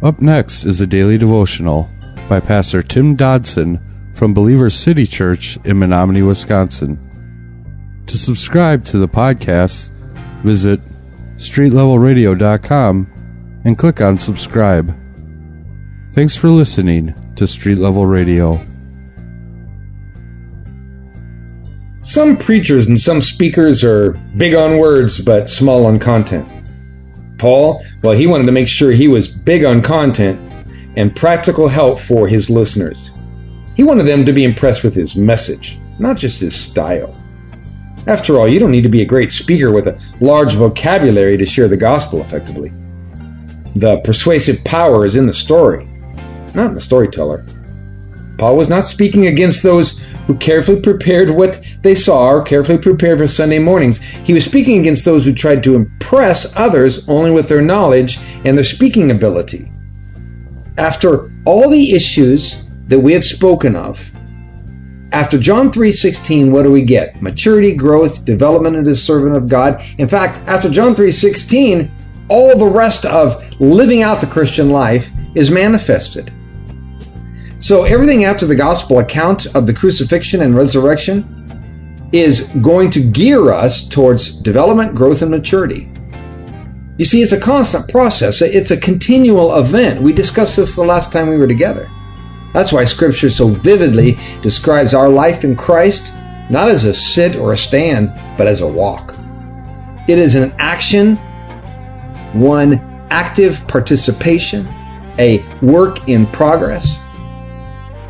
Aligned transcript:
Up 0.00 0.20
next 0.20 0.64
is 0.64 0.80
a 0.80 0.86
daily 0.86 1.18
devotional 1.18 1.90
by 2.28 2.38
Pastor 2.38 2.82
Tim 2.82 3.16
Dodson 3.16 3.80
from 4.14 4.32
Believer 4.32 4.70
City 4.70 5.06
Church 5.06 5.58
in 5.64 5.80
Menominee, 5.80 6.22
Wisconsin. 6.22 6.96
To 8.06 8.16
subscribe 8.16 8.84
to 8.86 8.98
the 8.98 9.08
podcast, 9.08 9.90
visit 10.44 10.78
streetlevelradio.com 11.34 13.60
and 13.64 13.76
click 13.76 14.00
on 14.00 14.18
subscribe. 14.18 14.96
Thanks 16.12 16.36
for 16.36 16.48
listening 16.48 17.12
to 17.34 17.48
Street 17.48 17.78
Level 17.78 18.06
Radio. 18.06 18.64
Some 22.02 22.36
preachers 22.36 22.86
and 22.86 23.00
some 23.00 23.20
speakers 23.20 23.82
are 23.82 24.12
big 24.36 24.54
on 24.54 24.78
words 24.78 25.20
but 25.20 25.50
small 25.50 25.86
on 25.86 25.98
content. 25.98 26.48
Paul, 27.38 27.82
well, 28.02 28.14
he 28.14 28.26
wanted 28.26 28.46
to 28.46 28.52
make 28.52 28.68
sure 28.68 28.90
he 28.90 29.08
was 29.08 29.28
big 29.28 29.64
on 29.64 29.82
content 29.82 30.40
and 30.96 31.14
practical 31.14 31.68
help 31.68 31.98
for 31.98 32.26
his 32.26 32.50
listeners. 32.50 33.10
He 33.76 33.84
wanted 33.84 34.04
them 34.04 34.24
to 34.24 34.32
be 34.32 34.44
impressed 34.44 34.82
with 34.82 34.94
his 34.94 35.14
message, 35.14 35.78
not 35.98 36.16
just 36.16 36.40
his 36.40 36.58
style. 36.58 37.14
After 38.06 38.38
all, 38.38 38.48
you 38.48 38.58
don't 38.58 38.72
need 38.72 38.82
to 38.82 38.88
be 38.88 39.02
a 39.02 39.06
great 39.06 39.30
speaker 39.30 39.70
with 39.70 39.86
a 39.86 40.00
large 40.20 40.54
vocabulary 40.54 41.36
to 41.36 41.46
share 41.46 41.68
the 41.68 41.76
gospel 41.76 42.20
effectively. 42.20 42.72
The 43.76 44.00
persuasive 44.02 44.64
power 44.64 45.04
is 45.06 45.14
in 45.14 45.26
the 45.26 45.32
story, 45.32 45.86
not 46.54 46.68
in 46.68 46.74
the 46.74 46.80
storyteller. 46.80 47.44
Paul 48.38 48.56
was 48.56 48.68
not 48.68 48.86
speaking 48.86 49.26
against 49.26 49.64
those 49.64 49.98
who 50.26 50.36
carefully 50.36 50.80
prepared 50.80 51.30
what 51.30 51.60
they 51.82 51.96
saw 51.96 52.30
or 52.30 52.42
carefully 52.42 52.78
prepared 52.78 53.18
for 53.18 53.26
Sunday 53.26 53.58
mornings. 53.58 53.98
He 53.98 54.32
was 54.32 54.44
speaking 54.44 54.78
against 54.78 55.04
those 55.04 55.24
who 55.26 55.34
tried 55.34 55.64
to 55.64 55.74
impress 55.74 56.56
others 56.56 57.06
only 57.08 57.32
with 57.32 57.48
their 57.48 57.60
knowledge 57.60 58.18
and 58.44 58.56
their 58.56 58.64
speaking 58.64 59.10
ability. 59.10 59.72
After 60.78 61.32
all 61.44 61.68
the 61.68 61.92
issues 61.92 62.62
that 62.86 63.00
we 63.00 63.12
have 63.12 63.24
spoken 63.24 63.74
of, 63.74 64.12
after 65.10 65.38
John 65.38 65.72
3:16, 65.72 66.52
what 66.52 66.62
do 66.62 66.70
we 66.70 66.82
get? 66.82 67.20
Maturity, 67.20 67.72
growth, 67.72 68.24
development 68.24 68.76
into 68.76 68.90
a 68.90 68.96
servant 68.96 69.36
of 69.36 69.48
God. 69.48 69.82
In 69.96 70.06
fact, 70.06 70.38
after 70.46 70.68
John 70.68 70.94
3:16, 70.94 71.90
all 72.28 72.56
the 72.56 72.66
rest 72.66 73.04
of 73.06 73.42
living 73.58 74.02
out 74.02 74.20
the 74.20 74.26
Christian 74.26 74.70
life 74.70 75.10
is 75.34 75.50
manifested. 75.50 76.30
So 77.58 77.84
everything 77.84 78.24
after 78.24 78.46
the 78.46 78.54
gospel 78.54 79.00
account 79.00 79.46
of 79.54 79.66
the 79.66 79.74
crucifixion 79.74 80.42
and 80.42 80.54
resurrection 80.54 81.34
is 82.12 82.42
going 82.62 82.90
to 82.92 83.00
gear 83.00 83.50
us 83.50 83.86
towards 83.86 84.30
development, 84.30 84.94
growth, 84.94 85.22
and 85.22 85.30
maturity. 85.30 85.90
You 86.98 87.04
see, 87.04 87.20
it's 87.20 87.32
a 87.32 87.40
constant 87.40 87.88
process. 87.88 88.42
It's 88.42 88.70
a 88.70 88.76
continual 88.76 89.58
event. 89.58 90.00
We 90.00 90.12
discussed 90.12 90.56
this 90.56 90.74
the 90.74 90.82
last 90.82 91.12
time 91.12 91.28
we 91.28 91.36
were 91.36 91.48
together. 91.48 91.90
That's 92.52 92.72
why 92.72 92.84
Scripture 92.84 93.28
so 93.28 93.48
vividly 93.48 94.18
describes 94.42 94.94
our 94.94 95.08
life 95.08 95.44
in 95.44 95.54
Christ 95.54 96.12
not 96.50 96.68
as 96.68 96.84
a 96.84 96.94
sit 96.94 97.36
or 97.36 97.52
a 97.52 97.56
stand, 97.56 98.12
but 98.38 98.46
as 98.46 98.60
a 98.62 98.66
walk. 98.66 99.14
It 100.08 100.18
is 100.18 100.34
an 100.34 100.54
action, 100.58 101.16
one 102.32 102.78
active 103.10 103.66
participation, 103.68 104.66
a 105.18 105.44
work 105.60 106.08
in 106.08 106.26
progress. 106.26 106.98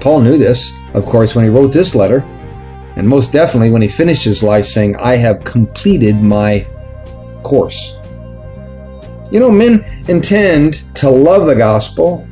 Paul 0.00 0.20
knew 0.20 0.38
this, 0.38 0.72
of 0.94 1.04
course, 1.04 1.34
when 1.34 1.44
he 1.44 1.50
wrote 1.50 1.72
this 1.72 1.94
letter, 1.94 2.20
and 2.96 3.06
most 3.06 3.32
definitely 3.32 3.70
when 3.70 3.82
he 3.82 3.88
finished 3.88 4.24
his 4.24 4.42
life 4.42 4.66
saying, 4.66 4.96
I 4.96 5.16
have 5.16 5.44
completed 5.44 6.16
my 6.16 6.66
course. 7.42 7.96
You 9.30 9.40
know, 9.40 9.50
men 9.50 9.84
intend 10.08 10.82
to 10.96 11.10
love 11.10 11.46
the 11.46 11.54
gospel, 11.54 12.26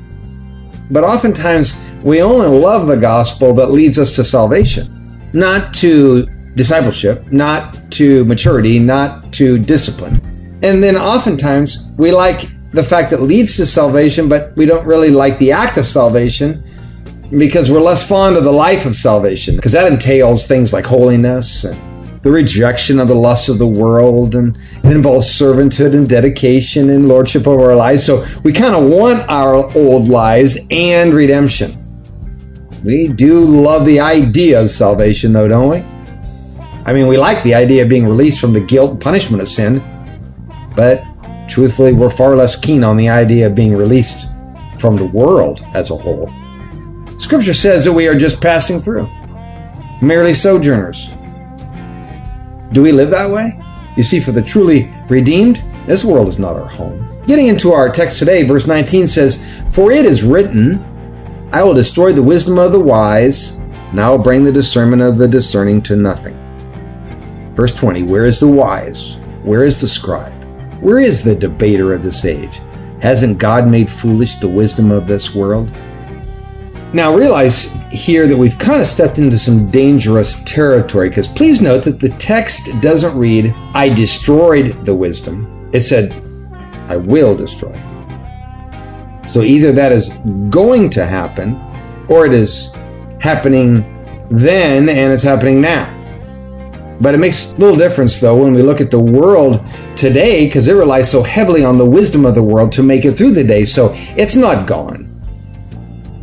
but 0.91 1.05
oftentimes 1.05 1.77
we 2.03 2.23
only 2.23 2.49
love 2.49 2.87
the 2.87 2.97
gospel 2.97 3.53
that 3.55 3.71
leads 3.71 3.99
us 3.99 4.17
to 4.17 4.25
salvation, 4.25 5.31
not 5.33 5.75
to 5.75 6.27
discipleship, 6.55 7.31
not 7.31 7.91
to 7.93 8.25
maturity, 8.25 8.79
not 8.79 9.33
to 9.35 9.59
discipline. 9.59 10.21
And 10.63 10.83
then 10.83 10.97
oftentimes 10.97 11.91
we 11.97 12.13
like 12.13 12.49
the 12.71 12.83
fact 12.83 13.11
that 13.11 13.23
leads 13.23 13.57
to 13.57 13.67
salvation, 13.67 14.29
but 14.29 14.57
we 14.57 14.67
don't 14.67 14.87
really 14.87 15.11
like 15.11 15.39
the 15.39 15.53
act 15.53 15.77
of 15.77 15.87
salvation 15.87 16.65
because 17.31 17.71
we're 17.71 17.81
less 17.81 18.07
fond 18.07 18.37
of 18.37 18.45
the 18.45 18.53
life 18.53 18.87
of 18.87 18.95
salvation 18.95 19.57
because 19.57 19.73
that 19.73 19.91
entails 19.91 20.47
things 20.47 20.73
like 20.73 20.87
holiness 20.87 21.65
and 21.65 22.23
the 22.23 22.31
rejection 22.31 22.99
of 22.99 23.09
the 23.09 23.15
lusts 23.15 23.49
of 23.49 23.59
the 23.59 23.67
world 23.67 24.35
and 24.35 24.57
it 24.83 24.91
involves 24.91 25.27
servanthood 25.27 25.95
and 25.95 26.09
dedication 26.09 26.91
and 26.91 27.09
lordship 27.09 27.47
over 27.47 27.71
our 27.71 27.77
lives. 27.77 28.05
So 28.05 28.27
we 28.43 28.53
kind 28.53 28.75
of 28.75 28.91
want 28.91 29.29
our 29.29 29.55
old 29.77 30.09
lives 30.09 30.59
and 30.71 31.15
redemption. 31.15 31.83
We 32.85 33.09
do 33.09 33.45
love 33.45 33.85
the 33.85 34.01
idea 34.01 34.61
of 34.61 34.71
salvation 34.71 35.33
though 35.33 35.49
don't 35.49 35.69
we? 35.69 35.79
I 36.85 36.93
mean 36.93 37.07
we 37.07 37.17
like 37.17 37.43
the 37.43 37.55
idea 37.55 37.83
of 37.83 37.89
being 37.89 38.07
released 38.07 38.41
from 38.41 38.53
the 38.53 38.61
guilt 38.61 38.93
and 38.93 39.01
punishment 39.01 39.43
of 39.43 39.49
sin 39.49 39.83
but 40.77 41.03
truthfully 41.49 41.93
we're 41.93 42.11
far 42.11 42.37
less 42.37 42.55
keen 42.57 42.85
on 42.85 42.97
the 42.97 43.09
idea 43.09 43.47
of 43.47 43.55
being 43.55 43.77
released 43.77 44.29
from 44.79 44.97
the 44.97 45.07
world 45.07 45.65
as 45.75 45.91
a 45.91 45.97
whole 45.97 46.31
Scripture 47.19 47.55
says 47.55 47.85
that 47.85 47.93
we 47.93 48.07
are 48.07 48.17
just 48.17 48.41
passing 48.41 48.79
through, 48.79 49.09
merely 50.03 50.35
sojourners. 50.35 51.09
Do 52.73 52.83
we 52.83 52.93
live 52.93 53.11
that 53.11 53.31
way? 53.31 53.59
You 53.97 54.03
see, 54.03 54.21
for 54.21 54.33
the 54.33 54.43
truly 54.43 54.93
redeemed, 55.09 55.63
this 55.87 56.05
world 56.05 56.29
is 56.29 56.39
not 56.39 56.57
our 56.57 56.67
home. 56.67 57.09
Getting 57.27 57.47
into 57.47 57.73
our 57.73 57.89
text 57.89 58.19
today, 58.19 58.43
verse 58.45 58.67
19 58.67 59.07
says, 59.07 59.43
For 59.71 59.91
it 59.91 60.05
is 60.05 60.23
written, 60.23 60.85
I 61.53 61.63
will 61.63 61.75
destroy 61.75 62.13
the 62.13 62.23
wisdom 62.23 62.59
of 62.59 62.73
the 62.73 62.81
wise, 62.81 63.51
and 63.51 64.01
I 64.01 64.11
will 64.11 64.19
bring 64.19 64.45
the 64.45 64.53
discernment 64.53 65.01
of 65.01 65.17
the 65.17 65.27
discerning 65.27 65.81
to 65.83 65.97
nothing. 65.97 66.35
Verse 67.55 67.73
20, 67.73 68.03
Where 68.03 68.27
is 68.27 68.39
the 68.39 68.49
wise? 68.49 69.17
Where 69.43 69.65
is 69.65 69.81
the 69.81 69.89
scribe? 69.89 70.33
Where 70.81 70.99
is 70.99 71.23
the 71.23 71.35
debater 71.35 71.95
of 71.95 72.03
this 72.03 72.27
age? 72.27 72.61
Hasn't 73.01 73.39
God 73.39 73.67
made 73.67 73.91
foolish 73.91 74.37
the 74.37 74.49
wisdom 74.49 74.91
of 74.91 75.07
this 75.07 75.35
world? 75.35 75.71
Now, 76.97 77.15
realize 77.15 77.65
here 77.93 78.27
that 78.27 78.39
we've 78.39 78.59
kind 78.59 78.81
of 78.81 78.87
stepped 78.87 79.19
into 79.19 79.39
some 79.39 79.71
dangerous 79.71 80.35
territory 80.47 81.11
because 81.11 81.29
please 81.29 81.61
note 81.61 81.85
that 81.85 82.01
the 82.01 82.09
text 82.09 82.71
doesn't 82.81 83.15
read, 83.15 83.55
I 83.75 83.91
destroyed 83.91 84.83
the 84.87 84.95
wisdom. 84.95 85.69
It 85.75 85.83
said, 85.83 86.11
I 86.89 86.97
will 86.97 87.37
destroy. 87.37 87.75
So 89.29 89.43
either 89.43 89.73
that 89.73 89.93
is 89.93 90.09
going 90.49 90.89
to 90.89 91.05
happen 91.05 91.61
or 92.09 92.25
it 92.25 92.33
is 92.33 92.71
happening 93.21 93.83
then 94.31 94.89
and 94.89 95.13
it's 95.13 95.23
happening 95.23 95.61
now. 95.61 95.93
But 97.03 97.15
it 97.15 97.19
makes 97.19 97.53
little 97.59 97.77
difference 97.77 98.21
though 98.21 98.43
when 98.43 98.55
we 98.55 98.63
look 98.63 98.81
at 98.81 98.91
the 98.91 98.99
world 98.99 99.63
today 99.97 100.47
because 100.47 100.67
it 100.67 100.73
relies 100.73 101.11
so 101.11 101.23
heavily 101.23 101.63
on 101.63 101.77
the 101.77 101.85
wisdom 101.85 102.25
of 102.25 102.35
the 102.35 102.43
world 102.43 102.73
to 102.73 102.83
make 102.83 103.05
it 103.05 103.19
through 103.19 103.33
the 103.33 103.45
day. 103.45 103.67
So 103.67 103.93
it's 104.17 104.39
not 104.39 104.67
gone 104.67 105.06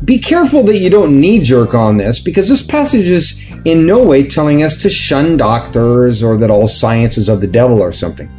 be 0.05 0.17
careful 0.17 0.63
that 0.63 0.79
you 0.79 0.89
don't 0.89 1.19
knee 1.19 1.39
jerk 1.39 1.73
on 1.73 1.97
this 1.97 2.19
because 2.19 2.49
this 2.49 2.61
passage 2.61 3.07
is 3.07 3.39
in 3.65 3.85
no 3.85 4.03
way 4.03 4.27
telling 4.27 4.63
us 4.63 4.75
to 4.77 4.89
shun 4.89 5.37
doctors 5.37 6.21
or 6.21 6.35
that 6.37 6.49
all 6.49 6.67
science 6.67 7.17
is 7.17 7.29
of 7.29 7.41
the 7.41 7.47
devil 7.47 7.81
or 7.81 7.91
something. 7.91 8.31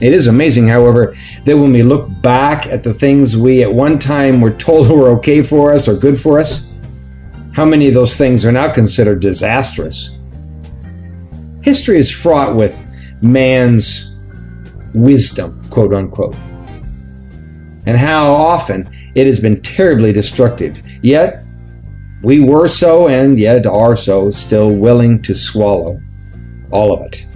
It 0.00 0.12
is 0.12 0.26
amazing, 0.26 0.68
however, 0.68 1.16
that 1.44 1.56
when 1.56 1.72
we 1.72 1.82
look 1.82 2.08
back 2.20 2.66
at 2.66 2.82
the 2.82 2.92
things 2.92 3.36
we 3.36 3.62
at 3.62 3.72
one 3.72 3.98
time 3.98 4.40
were 4.40 4.50
told 4.52 4.88
were 4.90 5.08
okay 5.18 5.42
for 5.42 5.72
us 5.72 5.88
or 5.88 5.96
good 5.96 6.20
for 6.20 6.38
us, 6.38 6.66
how 7.52 7.64
many 7.64 7.88
of 7.88 7.94
those 7.94 8.16
things 8.16 8.44
are 8.44 8.52
now 8.52 8.70
considered 8.70 9.20
disastrous. 9.20 10.10
History 11.62 11.98
is 11.98 12.10
fraught 12.10 12.54
with 12.54 12.78
man's 13.22 14.14
wisdom, 14.94 15.60
quote 15.70 15.94
unquote, 15.94 16.36
and 17.86 17.96
how 17.96 18.32
often 18.32 18.88
it 19.14 19.26
has 19.26 19.40
been 19.40 19.60
terribly 19.62 20.12
destructive. 20.12 20.82
Yet, 21.02 21.44
we 22.22 22.40
were 22.40 22.68
so 22.68 23.08
and 23.08 23.38
yet 23.38 23.66
are 23.66 23.96
so 23.96 24.30
still 24.30 24.72
willing 24.72 25.22
to 25.22 25.34
swallow 25.34 26.00
all 26.70 26.92
of 26.92 27.06
it. 27.06 27.26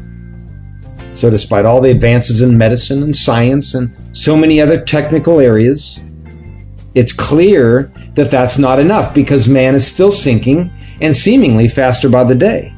So, 1.14 1.30
despite 1.30 1.64
all 1.64 1.80
the 1.80 1.90
advances 1.90 2.42
in 2.42 2.56
medicine 2.56 3.02
and 3.02 3.16
science 3.16 3.74
and 3.74 3.94
so 4.16 4.36
many 4.36 4.60
other 4.60 4.82
technical 4.82 5.38
areas, 5.38 5.98
it's 6.94 7.12
clear 7.12 7.92
that 8.14 8.30
that's 8.30 8.58
not 8.58 8.80
enough 8.80 9.14
because 9.14 9.46
man 9.46 9.74
is 9.74 9.86
still 9.86 10.10
sinking 10.10 10.72
and 11.00 11.14
seemingly 11.14 11.68
faster 11.68 12.08
by 12.08 12.24
the 12.24 12.34
day. 12.34 12.74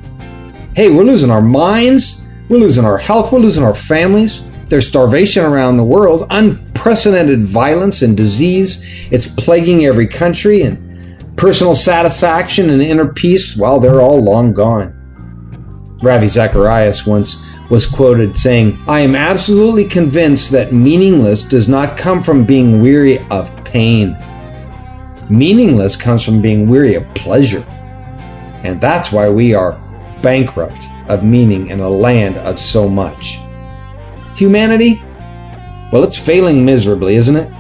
Hey, 0.75 0.91
we're 0.91 1.05
losing 1.05 1.31
our 1.31 1.43
minds, 1.43 2.27
we're 2.49 2.59
losing 2.59 2.85
our 2.85 2.99
health, 2.99 3.33
we're 3.33 3.39
losing 3.39 3.65
our 3.65 3.75
families. 3.75 4.43
There's 4.73 4.89
starvation 4.89 5.45
around 5.45 5.77
the 5.77 5.85
world, 5.85 6.27
unprecedented 6.31 7.43
violence 7.43 8.01
and 8.01 8.17
disease. 8.17 8.81
It's 9.13 9.27
plaguing 9.27 9.85
every 9.85 10.07
country, 10.07 10.63
and 10.63 11.37
personal 11.37 11.75
satisfaction 11.75 12.71
and 12.71 12.81
inner 12.81 13.13
peace, 13.13 13.55
well, 13.55 13.79
they're 13.79 14.01
all 14.01 14.25
long 14.25 14.55
gone. 14.55 15.99
Ravi 16.03 16.27
Zacharias 16.27 17.05
once 17.05 17.37
was 17.69 17.85
quoted 17.85 18.39
saying, 18.39 18.83
I 18.89 19.01
am 19.01 19.15
absolutely 19.15 19.85
convinced 19.85 20.51
that 20.53 20.73
meaningless 20.73 21.45
does 21.45 21.69
not 21.69 21.99
come 21.99 22.23
from 22.23 22.47
being 22.47 22.81
weary 22.81 23.19
of 23.29 23.53
pain. 23.67 24.17
Meaningless 25.29 25.97
comes 25.97 26.25
from 26.25 26.41
being 26.41 26.67
weary 26.67 26.95
of 26.95 27.05
pleasure. 27.15 27.67
And 28.65 28.81
that's 28.81 29.13
why 29.13 29.29
we 29.29 29.53
are 29.53 29.79
bankrupt 30.23 30.83
of 31.11 31.25
meaning 31.25 31.69
in 31.69 31.81
a 31.81 31.91
land 31.91 32.39
of 32.39 32.59
so 32.59 32.89
much. 32.89 33.39
Humanity? 34.37 35.03
Well, 35.93 36.05
it's 36.05 36.19
failing 36.19 36.65
miserably, 36.65 37.17
isn't 37.17 37.37
it? 37.37 37.51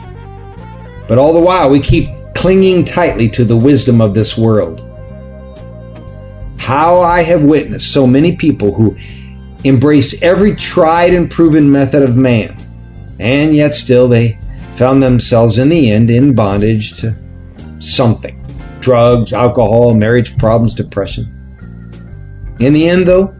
But 1.06 1.18
all 1.18 1.32
the 1.32 1.40
while, 1.40 1.68
we 1.68 1.80
keep 1.80 2.08
clinging 2.34 2.84
tightly 2.84 3.28
to 3.30 3.44
the 3.44 3.56
wisdom 3.56 4.00
of 4.00 4.14
this 4.14 4.36
world. 4.36 4.80
How 6.58 7.00
I 7.00 7.22
have 7.22 7.42
witnessed 7.42 7.92
so 7.92 8.06
many 8.06 8.36
people 8.36 8.72
who 8.72 8.96
embraced 9.64 10.14
every 10.22 10.56
tried 10.56 11.14
and 11.14 11.30
proven 11.30 11.70
method 11.70 12.02
of 12.02 12.16
man, 12.16 12.56
and 13.18 13.54
yet 13.54 13.74
still 13.74 14.08
they 14.08 14.38
found 14.76 15.02
themselves 15.02 15.58
in 15.58 15.68
the 15.68 15.90
end 15.90 16.10
in 16.10 16.34
bondage 16.34 16.94
to 17.00 17.14
something 17.78 18.38
drugs, 18.80 19.32
alcohol, 19.32 19.94
marriage 19.94 20.36
problems, 20.38 20.74
depression. 20.74 21.24
In 22.58 22.72
the 22.72 22.88
end, 22.88 23.06
though, 23.06 23.34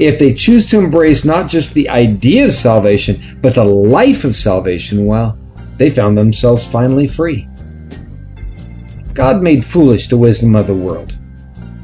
if 0.00 0.18
they 0.18 0.32
choose 0.32 0.64
to 0.64 0.78
embrace 0.78 1.26
not 1.26 1.48
just 1.48 1.74
the 1.74 1.88
idea 1.90 2.46
of 2.46 2.52
salvation, 2.54 3.38
but 3.42 3.54
the 3.54 3.64
life 3.64 4.24
of 4.24 4.34
salvation, 4.34 5.04
well, 5.04 5.38
they 5.76 5.90
found 5.90 6.16
themselves 6.16 6.66
finally 6.66 7.06
free. 7.06 7.46
God 9.12 9.42
made 9.42 9.62
foolish 9.62 10.08
the 10.08 10.16
wisdom 10.16 10.56
of 10.56 10.66
the 10.66 10.74
world, 10.74 11.18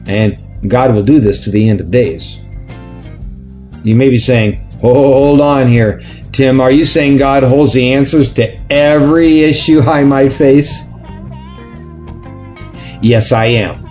and 0.06 0.38
God 0.66 0.94
will 0.94 1.02
do 1.02 1.20
this 1.20 1.44
to 1.44 1.50
the 1.50 1.68
end 1.68 1.82
of 1.82 1.90
days. 1.90 2.38
You 3.84 3.94
may 3.94 4.08
be 4.08 4.18
saying, 4.18 4.66
oh, 4.82 5.12
hold 5.12 5.42
on 5.42 5.68
here. 5.68 6.02
Tim, 6.32 6.58
are 6.58 6.70
you 6.70 6.86
saying 6.86 7.18
God 7.18 7.42
holds 7.42 7.74
the 7.74 7.92
answers 7.92 8.32
to 8.34 8.58
every 8.72 9.42
issue 9.42 9.80
I 9.80 10.04
might 10.04 10.32
face? 10.32 10.84
Yes, 13.02 13.30
I 13.30 13.44
am. 13.46 13.85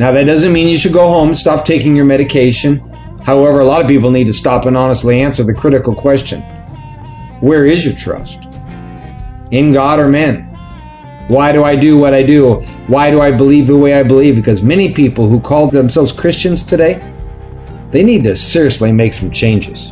Now, 0.00 0.10
that 0.12 0.24
doesn't 0.24 0.54
mean 0.54 0.66
you 0.66 0.78
should 0.78 0.94
go 0.94 1.08
home 1.08 1.28
and 1.28 1.36
stop 1.36 1.66
taking 1.66 1.94
your 1.94 2.06
medication. 2.06 2.78
However, 3.22 3.60
a 3.60 3.66
lot 3.66 3.82
of 3.82 3.86
people 3.86 4.10
need 4.10 4.24
to 4.24 4.32
stop 4.32 4.64
and 4.64 4.74
honestly 4.74 5.20
answer 5.20 5.44
the 5.44 5.52
critical 5.52 5.94
question 5.94 6.40
Where 7.42 7.66
is 7.66 7.84
your 7.84 7.94
trust? 7.94 8.38
In 9.50 9.74
God 9.74 10.00
or 10.00 10.08
men? 10.08 10.46
Why 11.28 11.52
do 11.52 11.64
I 11.64 11.76
do 11.76 11.98
what 11.98 12.14
I 12.14 12.22
do? 12.22 12.62
Why 12.86 13.10
do 13.10 13.20
I 13.20 13.30
believe 13.30 13.66
the 13.66 13.76
way 13.76 13.92
I 13.92 14.02
believe? 14.02 14.36
Because 14.36 14.62
many 14.62 14.94
people 14.94 15.28
who 15.28 15.38
call 15.38 15.68
themselves 15.68 16.12
Christians 16.12 16.62
today, 16.62 16.94
they 17.90 18.02
need 18.02 18.24
to 18.24 18.36
seriously 18.36 18.92
make 18.92 19.12
some 19.12 19.30
changes. 19.30 19.90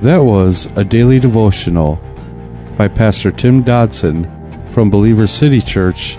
That 0.00 0.18
was 0.18 0.66
a 0.76 0.84
daily 0.84 1.20
devotional 1.20 2.00
by 2.76 2.88
Pastor 2.88 3.30
Tim 3.30 3.62
Dodson 3.62 4.26
from 4.70 4.90
Believer 4.90 5.28
City 5.28 5.60
Church 5.60 6.18